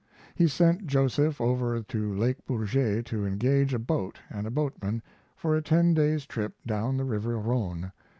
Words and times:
He 0.33 0.47
sent 0.47 0.87
Joseph 0.87 1.39
over 1.39 1.79
to 1.83 2.15
Lake 2.15 2.43
Bourget 2.47 3.05
to 3.05 3.23
engage 3.23 3.71
a 3.71 3.77
boat 3.77 4.19
and 4.31 4.47
a 4.47 4.49
boatman 4.49 5.03
for 5.35 5.55
a 5.55 5.61
ten 5.61 5.93
days' 5.93 6.25
trip 6.25 6.55
down 6.65 6.97
the 6.97 7.05
river 7.05 7.37
Rhone. 7.37 7.91